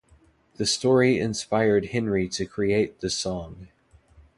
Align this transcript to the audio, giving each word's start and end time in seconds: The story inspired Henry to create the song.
The 0.55 0.65
story 0.65 1.19
inspired 1.19 1.89
Henry 1.89 2.27
to 2.29 2.47
create 2.47 3.01
the 3.01 3.09
song. 3.11 3.67